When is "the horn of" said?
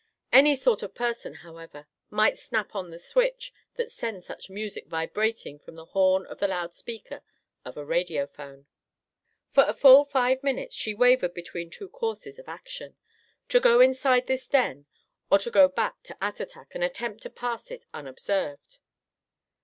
5.75-6.39